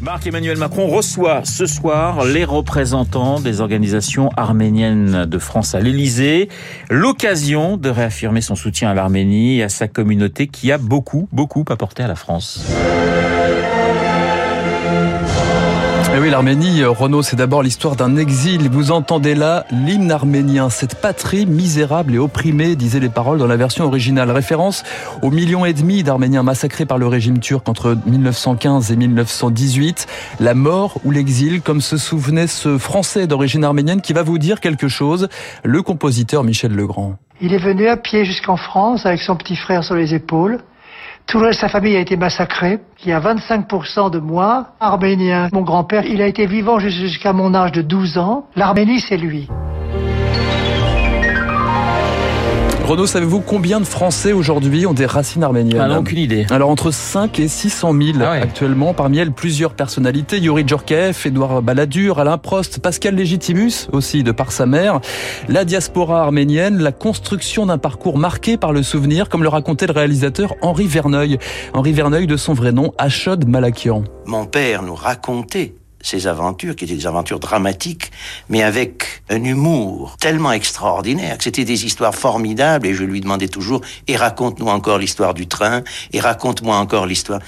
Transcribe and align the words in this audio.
Marc-Emmanuel 0.00 0.58
Macron 0.58 0.88
reçoit 0.88 1.44
ce 1.44 1.66
soir 1.66 2.24
les 2.24 2.44
représentants 2.44 3.40
des 3.40 3.60
organisations 3.60 4.28
arméniennes 4.36 5.24
de 5.24 5.38
France 5.38 5.74
à 5.74 5.80
l'Elysée. 5.80 6.48
L'occasion 6.90 7.76
de 7.76 7.88
réaffirmer 7.88 8.40
son 8.40 8.54
soutien 8.54 8.90
à 8.90 8.94
l'Arménie 8.94 9.58
et 9.58 9.62
à 9.62 9.68
sa 9.68 9.88
communauté 9.88 10.46
qui 10.46 10.72
a 10.72 10.78
beaucoup, 10.78 11.28
beaucoup 11.32 11.64
apporté 11.68 12.02
à 12.02 12.08
la 12.08 12.16
France. 12.16 12.66
Oui, 16.24 16.30
l'Arménie, 16.30 16.82
Renaud, 16.82 17.20
c'est 17.20 17.36
d'abord 17.36 17.62
l'histoire 17.62 17.96
d'un 17.96 18.16
exil. 18.16 18.70
Vous 18.70 18.92
entendez 18.92 19.34
là 19.34 19.66
l'hymne 19.70 20.10
arménien, 20.10 20.70
cette 20.70 20.94
patrie 20.94 21.44
misérable 21.44 22.14
et 22.14 22.18
opprimée, 22.18 22.76
disaient 22.76 22.98
les 22.98 23.10
paroles 23.10 23.36
dans 23.36 23.46
la 23.46 23.58
version 23.58 23.84
originale. 23.84 24.30
Référence 24.30 24.84
aux 25.20 25.30
millions 25.30 25.66
et 25.66 25.74
demi 25.74 26.02
d'Arméniens 26.02 26.42
massacrés 26.42 26.86
par 26.86 26.96
le 26.96 27.06
régime 27.06 27.40
turc 27.40 27.68
entre 27.68 27.98
1915 28.06 28.90
et 28.90 28.96
1918. 28.96 30.06
La 30.40 30.54
mort 30.54 30.98
ou 31.04 31.10
l'exil, 31.10 31.60
comme 31.60 31.82
se 31.82 31.98
souvenait 31.98 32.46
ce 32.46 32.78
Français 32.78 33.26
d'origine 33.26 33.62
arménienne 33.62 34.00
qui 34.00 34.14
va 34.14 34.22
vous 34.22 34.38
dire 34.38 34.60
quelque 34.60 34.88
chose, 34.88 35.28
le 35.62 35.82
compositeur 35.82 36.42
Michel 36.42 36.72
Legrand. 36.72 37.18
Il 37.42 37.52
est 37.52 37.62
venu 37.62 37.86
à 37.86 37.98
pied 37.98 38.24
jusqu'en 38.24 38.56
France 38.56 39.04
avec 39.04 39.20
son 39.20 39.36
petit 39.36 39.56
frère 39.56 39.84
sur 39.84 39.94
les 39.94 40.14
épaules. 40.14 40.60
Tout 41.26 41.38
le 41.38 41.46
reste 41.46 41.58
de 41.58 41.60
sa 41.62 41.68
famille 41.68 41.96
a 41.96 42.00
été 42.00 42.16
massacré. 42.16 42.80
Il 43.02 43.08
y 43.08 43.12
a 43.12 43.20
25% 43.20 44.10
de 44.10 44.18
moi, 44.18 44.68
arménien. 44.78 45.48
Mon 45.52 45.62
grand-père, 45.62 46.04
il 46.04 46.20
a 46.20 46.26
été 46.26 46.46
vivant 46.46 46.78
jusqu'à 46.78 47.32
mon 47.32 47.54
âge 47.54 47.72
de 47.72 47.82
12 47.82 48.18
ans. 48.18 48.46
L'Arménie, 48.56 49.00
c'est 49.00 49.16
lui. 49.16 49.48
Renaud, 52.84 53.06
savez-vous 53.06 53.40
combien 53.40 53.80
de 53.80 53.86
Français 53.86 54.34
aujourd'hui 54.34 54.84
ont 54.84 54.92
des 54.92 55.06
racines 55.06 55.42
arméniennes 55.42 55.80
ah, 55.80 55.98
Aucune 55.98 56.18
idée. 56.18 56.46
Alors 56.50 56.68
entre 56.68 56.90
5 56.90 57.40
et 57.40 57.48
600 57.48 57.94
000 57.98 58.18
ah 58.20 58.32
actuellement. 58.32 58.92
Parmi 58.92 59.18
elles, 59.18 59.32
plusieurs 59.32 59.72
personnalités. 59.72 60.38
Yuri 60.38 60.64
Djorkaeff, 60.66 61.24
Édouard 61.24 61.62
Balladur, 61.62 62.18
Alain 62.18 62.36
Prost, 62.36 62.80
Pascal 62.80 63.14
Légitimus, 63.14 63.88
aussi 63.92 64.22
de 64.22 64.32
par 64.32 64.52
sa 64.52 64.66
mère. 64.66 65.00
La 65.48 65.64
diaspora 65.64 66.20
arménienne, 66.20 66.78
la 66.78 66.92
construction 66.92 67.64
d'un 67.64 67.78
parcours 67.78 68.18
marqué 68.18 68.58
par 68.58 68.74
le 68.74 68.82
souvenir, 68.82 69.30
comme 69.30 69.42
le 69.42 69.48
racontait 69.48 69.86
le 69.86 69.92
réalisateur 69.92 70.54
Henri 70.60 70.86
Verneuil. 70.86 71.38
Henri 71.72 71.94
Verneuil 71.94 72.26
de 72.26 72.36
son 72.36 72.52
vrai 72.52 72.72
nom, 72.72 72.92
Achod 72.98 73.48
Malakian. 73.48 74.04
Mon 74.26 74.44
père 74.44 74.82
nous 74.82 74.94
racontait 74.94 75.74
ces 76.04 76.28
aventures, 76.28 76.76
qui 76.76 76.84
étaient 76.84 76.94
des 76.94 77.06
aventures 77.06 77.40
dramatiques, 77.40 78.12
mais 78.48 78.62
avec 78.62 79.22
un 79.30 79.42
humour 79.42 80.16
tellement 80.20 80.52
extraordinaire, 80.52 81.38
que 81.38 81.44
c'était 81.44 81.64
des 81.64 81.84
histoires 81.86 82.14
formidables, 82.14 82.86
et 82.86 82.94
je 82.94 83.02
lui 83.02 83.20
demandais 83.20 83.48
toujours, 83.48 83.80
et 84.06 84.16
raconte-nous 84.16 84.68
encore 84.68 84.98
l'histoire 84.98 85.34
du 85.34 85.48
train, 85.48 85.82
et 86.12 86.20
raconte-moi 86.20 86.76
encore 86.76 87.06
l'histoire. 87.06 87.40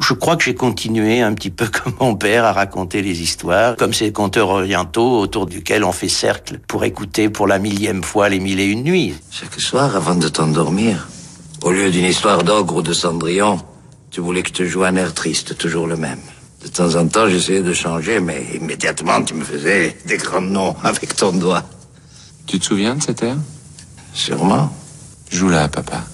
Je 0.00 0.14
crois 0.14 0.36
que 0.36 0.44
j'ai 0.44 0.54
continué 0.54 1.22
un 1.22 1.34
petit 1.34 1.50
peu 1.50 1.66
comme 1.84 1.94
mon 1.98 2.14
père 2.14 2.44
à 2.44 2.52
raconter 2.52 3.02
les 3.02 3.22
histoires, 3.22 3.74
comme 3.76 3.94
ces 3.94 4.12
conteurs 4.12 4.50
orientaux 4.50 5.18
autour 5.18 5.46
duquel 5.46 5.82
on 5.82 5.92
fait 5.92 6.10
cercle 6.10 6.60
pour 6.68 6.84
écouter 6.84 7.30
pour 7.30 7.46
la 7.46 7.58
millième 7.58 8.04
fois 8.04 8.28
les 8.28 8.38
mille 8.38 8.60
et 8.60 8.66
une 8.66 8.84
nuits. 8.84 9.14
Chaque 9.30 9.58
soir, 9.58 9.96
avant 9.96 10.14
de 10.14 10.28
t'endormir, 10.28 11.08
au 11.62 11.72
lieu 11.72 11.90
d'une 11.90 12.04
histoire 12.04 12.44
d'ogre 12.44 12.76
ou 12.76 12.82
de 12.82 12.92
Cendrillon, 12.92 13.58
tu 14.10 14.20
voulais 14.20 14.42
que 14.42 14.48
je 14.48 14.54
te 14.54 14.64
joue 14.64 14.84
un 14.84 14.94
air 14.96 15.14
triste, 15.14 15.56
toujours 15.56 15.86
le 15.86 15.96
même. 15.96 16.20
De 16.68 16.72
temps 16.74 16.96
en 16.96 17.08
temps, 17.08 17.26
j'essayais 17.28 17.62
de 17.62 17.72
changer, 17.72 18.20
mais 18.20 18.44
immédiatement, 18.54 19.22
tu 19.22 19.32
me 19.32 19.42
faisais 19.42 19.96
des 20.04 20.18
grands 20.18 20.42
noms 20.42 20.76
avec 20.84 21.16
ton 21.16 21.32
doigt. 21.32 21.64
Tu 22.46 22.58
te 22.60 22.64
souviens 22.66 22.94
de 22.94 23.02
cette 23.02 23.22
air 23.22 23.36
Sûrement. 24.12 24.70
Joue-la, 25.30 25.68
papa. 25.68 26.04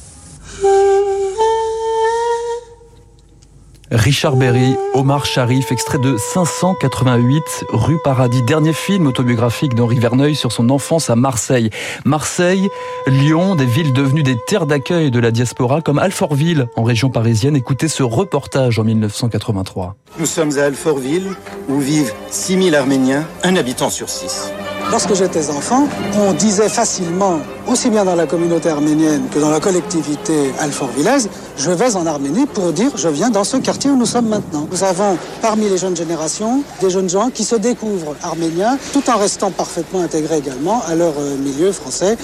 Richard 3.95 4.35
Berry, 4.35 4.77
Omar 4.93 5.25
Sharif, 5.25 5.71
extrait 5.71 5.99
de 5.99 6.17
588 6.17 7.67
rue 7.69 7.99
Paradis, 8.03 8.43
dernier 8.43 8.73
film 8.73 9.07
autobiographique 9.07 9.75
d'Henri 9.77 10.01
Verneuil 10.01 10.35
sur 10.35 10.51
son 10.51 10.69
enfance 10.71 11.11
à 11.11 11.17
Marseille. 11.17 11.71
Marseille, 12.05 12.69
Lyon, 13.07 13.55
des 13.55 13.67
villes 13.67 13.93
devenues 13.93 14.25
des 14.25 14.37
terres 14.49 14.67
d'accueil 14.67 15.13
de 15.13 15.21
la 15.21 15.31
diaspora 15.31 15.81
comme 15.81 16.01
Alfortville 16.01 16.67
en 16.75 16.83
région 16.83 17.09
parisienne. 17.09 17.55
Écoutez 17.55 17.87
ce 17.87 18.03
reportage 18.03 18.81
en 18.81 18.85
1983. 18.85 19.95
Nous 20.19 20.27
sommes 20.27 20.59
à 20.59 20.65
Alfortville 20.65 21.31
où 21.69 21.79
vivent 21.79 22.13
6000 22.31 22.75
Arméniens, 22.75 23.25
un 23.45 23.55
habitant 23.55 23.91
sur 23.91 24.09
six. 24.09 24.51
Lorsque 24.91 25.15
j'étais 25.15 25.51
enfant, 25.51 25.89
on 26.19 26.33
disait 26.33 26.69
facilement, 26.69 27.41
aussi 27.67 27.91
bien 27.91 28.05
dans 28.05 28.15
la 28.15 28.27
communauté 28.27 28.69
arménienne 28.69 29.23
que 29.33 29.39
dans 29.39 29.51
la 29.51 29.61
collectivité 29.61 30.53
alforvillaise, 30.61 31.29
je 31.57 31.71
vais 31.71 31.97
en 31.97 32.07
Arménie 32.07 32.47
pour 32.47 32.73
dire 32.73 32.91
je 32.97 33.09
viens 33.09 33.31
dans 33.31 33.45
ce 33.45 33.57
quartier 33.57 33.91
où 33.91 33.97
nous 33.97 34.07
sommes 34.07 34.29
maintenant. 34.29 34.67
Nous 34.71 34.85
avons 34.85 35.17
parmi 35.41 35.69
les 35.69 35.79
jeunes 35.79 35.97
générations 35.97 36.63
des 36.81 36.91
jeunes 36.91 37.09
gens 37.09 37.31
qui 37.31 37.45
se 37.45 37.55
découvrent 37.57 38.17
arméniens 38.23 38.79
tout 38.93 39.09
en 39.11 39.19
restant 39.19 39.51
parfaitement 39.51 40.01
intégrés 40.01 40.39
également 40.39 40.83
à 40.87 40.95
leur 40.95 41.15
euh, 41.19 41.37
milieu 41.37 41.73
français. 41.73 42.17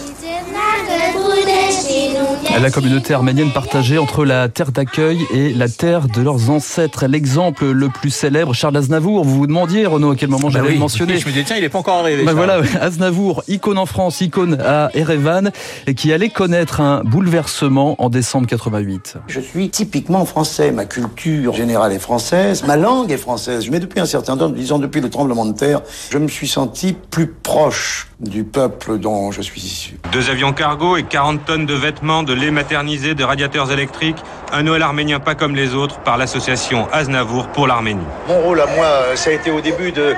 La 2.63 2.71
communauté 2.71 3.15
arménienne 3.15 3.53
partagée 3.53 3.97
entre 3.97 4.27
la 4.27 4.51
terre 4.51 4.71
d'accueil 4.71 5.19
et 5.33 5.55
la 5.55 5.67
terre 5.67 6.09
de 6.09 6.21
leurs 6.21 6.51
ancêtres. 6.51 7.07
L'exemple 7.07 7.65
le 7.71 7.89
plus 7.89 8.11
célèbre, 8.11 8.53
Charles 8.53 8.77
Aznavour. 8.77 9.25
Vous 9.25 9.39
vous 9.39 9.47
demandiez, 9.47 9.87
Renaud, 9.87 10.11
à 10.11 10.17
quel 10.17 10.29
moment 10.29 10.51
j'allais 10.51 10.69
bah 10.69 10.75
le 10.75 10.79
mentionner. 10.79 11.17
Je 11.17 11.27
me 11.27 11.33
disais, 11.33 11.45
tiens, 11.45 11.57
il 11.57 11.63
n'est 11.63 11.71
pas 11.71 11.79
encore 11.79 12.01
arrivé. 12.01 12.23
Bah 12.23 12.35
voilà, 12.35 12.61
Aznavour, 12.83 13.43
icône 13.49 13.79
en 13.79 13.87
France, 13.87 14.21
icône 14.21 14.59
à 14.61 14.91
Erevan, 14.93 15.53
et 15.87 15.95
qui 15.95 16.13
allait 16.13 16.29
connaître 16.29 16.83
un 16.83 17.03
bouleversement 17.03 17.97
en 17.99 18.11
décembre 18.11 18.47
88. 18.47 19.17
Je 19.27 19.41
suis 19.41 19.71
typiquement 19.71 20.27
français. 20.27 20.71
Ma 20.71 20.85
culture 20.85 21.55
générale 21.55 21.95
est 21.95 21.99
française. 21.99 22.65
Ma 22.67 22.77
langue 22.77 23.11
est 23.11 23.17
française. 23.17 23.71
Mais 23.71 23.81
depuis 23.81 24.01
un 24.01 24.07
certain 24.07 24.37
temps, 24.37 24.51
disons 24.51 24.79
depuis 24.79 25.01
le 25.01 25.09
tremblement 25.09 25.47
de 25.47 25.53
terre, 25.53 25.81
je 26.11 26.19
me 26.19 26.29
suis 26.29 26.49
senti 26.49 26.93
plus 26.93 27.29
proche 27.29 28.10
du 28.21 28.45
peuple 28.45 28.99
dont 28.99 29.33
je 29.33 29.41
suis 29.41 29.61
issu. 29.61 29.97
Deux 30.13 30.31
avions 30.31 30.53
cargo 30.53 30.97
et 30.97 31.03
40 31.03 31.45
tonnes 31.47 31.67
de 31.67 31.75
vêtements, 31.75 32.23
de 32.23 32.35
lait 32.35 32.51
maternisé, 32.51 33.15
de 33.15 33.25
radiateurs 33.25 33.73
électriques. 33.73 34.19
Un 34.53 34.63
Noël 34.63 34.83
arménien 34.83 35.21
pas 35.21 35.35
comme 35.35 35.57
les 35.57 35.75
autres 35.75 35.99
par 36.01 36.19
l'association 36.19 36.87
Aznavour 36.93 37.49
pour 37.49 37.67
l'Arménie. 37.67 38.05
Mon 38.29 38.41
rôle 38.41 38.61
à 38.61 38.67
moi, 38.67 39.17
ça 39.17 39.31
a 39.31 39.33
été 39.33 39.51
au 39.51 39.61
début 39.61 39.91
de, 39.93 40.15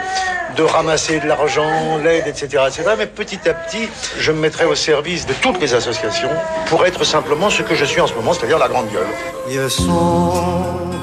de 0.57 0.63
ramasser 0.63 1.21
de 1.21 1.27
l'argent, 1.29 1.99
l'aide, 2.03 2.27
etc., 2.27 2.65
etc. 2.67 2.83
Mais 2.99 3.07
petit 3.07 3.49
à 3.49 3.55
petit, 3.55 3.89
je 4.19 4.33
me 4.33 4.41
mettrai 4.41 4.65
au 4.65 4.75
service 4.75 5.27
de 5.27 5.35
toutes 5.35 5.61
les 5.61 5.75
associations 5.75 6.31
pour 6.67 6.85
être 6.85 7.05
simplement 7.05 7.51
ce 7.51 7.63
que 7.63 7.75
je 7.75 7.85
suis 7.85 8.01
en 8.01 8.07
ce 8.07 8.15
moment, 8.15 8.33
c'est-à-dire 8.33 8.59
la 8.59 8.69
grande 8.69 8.91
gueule. 8.91 9.07
Ils 9.49 9.71
sont 9.71 10.33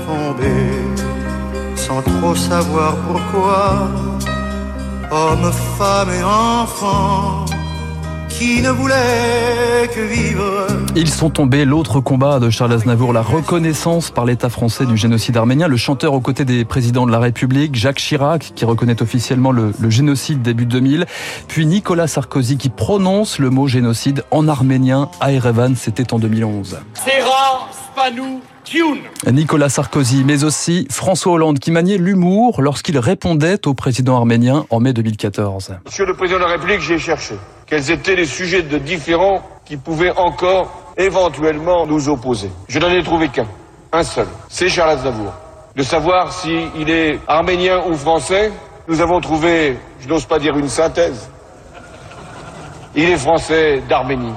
tombés 0.06 0.50
sans 1.76 2.02
trop 2.02 2.36
savoir 2.36 2.96
pourquoi 3.08 3.88
hommes, 5.12 5.52
femmes 5.78 6.12
et 6.12 6.24
enfants 6.24 7.46
qui 8.30 8.62
ne 8.62 8.70
voulaient 8.70 9.90
que 9.94 10.00
vivre. 10.00 10.68
Ils 10.96 11.10
sont 11.10 11.30
tombés, 11.30 11.66
l'autre 11.66 12.00
combat 12.00 12.40
de 12.40 12.50
Charles 12.50 12.72
Aznavour, 12.72 13.12
la 13.12 13.22
reconnaissance 13.22 14.12
par 14.12 14.24
l'État 14.24 14.50
français 14.50 14.86
du 14.86 14.96
génocide 14.96 15.36
arménien, 15.36 15.68
le 15.68 15.76
chanteur 15.76 16.14
aux 16.14 16.22
côtés 16.22 16.46
des 16.46 16.64
présidents 16.64 17.06
de 17.06 17.12
la 17.12 17.20
République, 17.20 17.76
Jacques 17.76 17.98
Chirac, 17.98 18.54
qui 18.56 18.64
reconnaît 18.64 19.02
officiellement 19.02 19.52
le, 19.52 19.74
le 19.78 19.90
génocide 19.90 20.42
début 20.42 20.66
2000, 20.66 21.06
puis 21.50 21.66
Nicolas 21.66 22.08
Sarkozy, 22.08 22.58
qui 22.58 22.70
prononce 22.70 23.40
le 23.40 23.50
mot 23.50 23.68
génocide 23.68 24.24
en 24.32 24.48
arménien 24.48 25.10
à 25.20 25.34
Erevan, 25.34 25.76
c'était 25.76 26.14
en 26.14 26.20
2011. 26.20 26.80
Nicolas 29.32 29.70
Sarkozy, 29.70 30.24
mais 30.26 30.44
aussi 30.44 30.88
François 30.90 31.34
Hollande, 31.34 31.60
qui 31.60 31.72
maniait 31.72 31.98
l'humour 31.98 32.62
lorsqu'il 32.62 32.98
répondait 32.98 33.68
au 33.68 33.74
président 33.74 34.16
arménien 34.18 34.66
en 34.70 34.80
mai 34.80 34.94
2014. 34.94 35.76
Monsieur 35.86 36.06
le 36.06 36.14
président 36.14 36.40
de 36.40 36.44
la 36.44 36.52
République, 36.52 36.82
j'ai 36.82 37.00
cherché 37.00 37.36
quels 37.70 37.92
étaient 37.92 38.16
les 38.16 38.26
sujets 38.26 38.64
de 38.64 38.80
différents 38.80 39.44
qui 39.64 39.78
pouvaient 39.78 40.16
encore 40.18 40.94
éventuellement 40.98 41.86
nous 41.86 42.10
opposer? 42.10 42.50
Je 42.68 42.80
n'en 42.80 42.90
ai 42.90 43.04
trouvé 43.04 43.30
qu'un, 43.30 43.46
un 43.92 44.04
seul, 44.04 44.28
c'est 44.50 44.70
Charles 44.70 44.92
Aznavour. 44.92 45.34
De 45.76 45.84
savoir 45.84 46.34
s'il 46.34 46.90
est 46.90 47.20
arménien 47.28 47.84
ou 47.88 47.94
français, 47.94 48.52
nous 48.88 49.02
avons 49.02 49.22
trouvé, 49.22 49.78
je 50.00 50.08
n'ose 50.08 50.26
pas 50.26 50.40
dire 50.40 50.58
une 50.58 50.68
synthèse, 50.68 51.30
il 52.96 53.04
est 53.04 53.18
français 53.18 53.84
d'Arménie. 53.88 54.34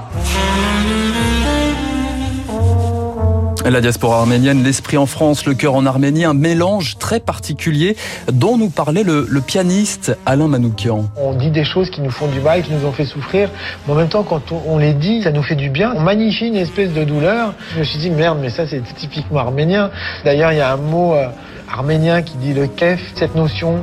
La 3.65 3.79
diaspora 3.79 4.19
arménienne, 4.19 4.61
l'esprit 4.61 4.97
en 4.97 5.05
France, 5.05 5.45
le 5.45 5.53
cœur 5.53 5.73
en 5.75 5.85
Arménie, 5.85 6.25
un 6.25 6.33
mélange 6.33 6.97
très 6.99 7.21
particulier 7.21 7.95
dont 8.31 8.57
nous 8.57 8.69
parlait 8.69 9.03
le, 9.03 9.25
pianiste 9.39 10.17
Alain 10.25 10.49
Manoukian. 10.49 11.05
On 11.15 11.33
dit 11.33 11.49
des 11.49 11.63
choses 11.63 11.89
qui 11.89 12.01
nous 12.01 12.11
font 12.11 12.27
du 12.27 12.41
mal, 12.41 12.61
qui 12.61 12.71
nous 12.71 12.85
ont 12.85 12.91
fait 12.91 13.05
souffrir, 13.05 13.49
mais 13.87 13.93
en 13.93 13.95
même 13.95 14.09
temps, 14.09 14.23
quand 14.23 14.51
on, 14.51 14.61
on 14.67 14.77
les 14.77 14.93
dit, 14.93 15.23
ça 15.23 15.31
nous 15.31 15.43
fait 15.43 15.55
du 15.55 15.69
bien. 15.69 15.93
On 15.95 16.01
magnifie 16.01 16.47
une 16.47 16.57
espèce 16.57 16.91
de 16.91 17.03
douleur. 17.05 17.53
Je 17.73 17.79
me 17.79 17.83
suis 17.85 17.99
dit, 17.99 18.09
merde, 18.11 18.37
mais 18.41 18.49
ça, 18.49 18.67
c'est 18.67 18.83
typiquement 18.95 19.39
arménien. 19.39 19.89
D'ailleurs, 20.25 20.51
il 20.51 20.57
y 20.57 20.61
a 20.61 20.71
un 20.71 20.77
mot 20.77 21.15
euh, 21.15 21.27
arménien 21.71 22.21
qui 22.21 22.35
dit 22.37 22.53
le 22.53 22.67
kef, 22.67 22.99
cette 23.15 23.33
notion 23.33 23.79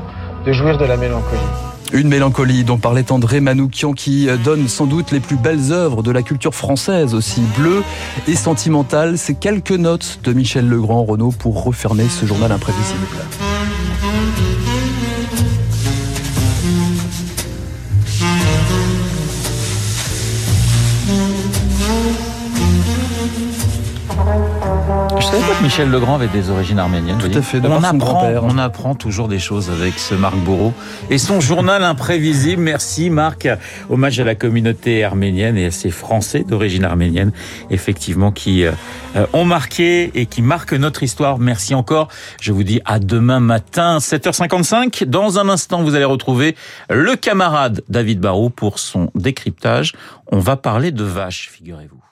de 0.46 0.52
jouir 0.52 0.76
de 0.76 0.84
la 0.84 0.98
mélancolie. 0.98 1.69
Une 1.92 2.08
mélancolie 2.08 2.62
dont 2.62 2.78
parlait 2.78 3.10
André 3.10 3.40
Manoukian 3.40 3.92
qui 3.92 4.28
donne 4.44 4.68
sans 4.68 4.86
doute 4.86 5.10
les 5.10 5.18
plus 5.18 5.36
belles 5.36 5.72
œuvres 5.72 6.02
de 6.02 6.12
la 6.12 6.22
culture 6.22 6.54
française, 6.54 7.14
aussi 7.14 7.40
bleue 7.58 7.82
et 8.28 8.36
sentimentale. 8.36 9.18
C'est 9.18 9.34
quelques 9.34 9.72
notes 9.72 10.20
de 10.22 10.32
Michel 10.32 10.68
Legrand, 10.68 11.04
Renaud, 11.04 11.32
pour 11.32 11.64
refermer 11.64 12.08
ce 12.08 12.26
journal 12.26 12.52
imprévisible. 12.52 13.06
Savais 25.30 25.46
pas 25.46 25.58
que 25.58 25.62
Michel 25.62 25.90
Legrand 25.90 26.16
avait 26.16 26.28
des 26.28 26.50
origines 26.50 26.78
arméniennes. 26.78 27.18
Tout 27.18 27.38
à 27.38 27.42
fait. 27.42 27.60
On 27.64 27.84
apprend, 27.84 28.32
on 28.42 28.58
apprend 28.58 28.94
toujours 28.94 29.28
des 29.28 29.38
choses 29.38 29.70
avec 29.70 29.98
ce 29.98 30.14
Marc 30.14 30.36
Bourreau 30.36 30.74
et 31.08 31.18
son 31.18 31.40
journal 31.40 31.84
imprévisible. 31.84 32.60
Merci 32.60 33.10
Marc. 33.10 33.48
Hommage 33.88 34.18
à 34.18 34.24
la 34.24 34.34
communauté 34.34 35.04
arménienne 35.04 35.56
et 35.56 35.66
à 35.66 35.70
ces 35.70 35.90
Français 35.90 36.42
d'origine 36.42 36.84
arménienne, 36.84 37.30
effectivement, 37.70 38.32
qui 38.32 38.64
euh, 38.64 38.72
ont 39.32 39.44
marqué 39.44 40.10
et 40.14 40.26
qui 40.26 40.42
marquent 40.42 40.72
notre 40.72 41.02
histoire. 41.04 41.38
Merci 41.38 41.74
encore. 41.74 42.08
Je 42.40 42.52
vous 42.52 42.64
dis 42.64 42.80
à 42.84 42.98
demain 42.98 43.40
matin, 43.40 43.98
7h55. 43.98 45.04
Dans 45.04 45.38
un 45.38 45.48
instant, 45.48 45.82
vous 45.82 45.94
allez 45.94 46.04
retrouver 46.04 46.56
le 46.88 47.14
camarade 47.14 47.82
David 47.88 48.18
Barrault 48.18 48.50
pour 48.50 48.80
son 48.80 49.10
décryptage. 49.14 49.92
On 50.32 50.38
va 50.38 50.56
parler 50.56 50.90
de 50.90 51.04
vaches, 51.04 51.50
figurez-vous. 51.52 52.09